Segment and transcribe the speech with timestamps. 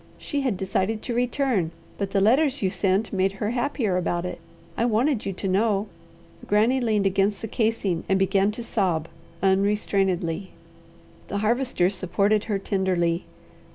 [0.17, 1.69] She had decided to return,
[1.99, 4.39] but the letters you sent made her happier about it.
[4.75, 5.89] I wanted you to know."
[6.47, 9.09] Granny leaned against the casing, and began to sob
[9.43, 10.53] unrestrainedly.
[11.27, 13.25] The Harvester supported her tenderly.